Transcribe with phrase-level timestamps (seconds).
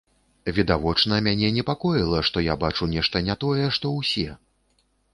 [0.59, 4.29] Відавочна, мяне непакоіла, што я бачу нешта не тое, што ўсе.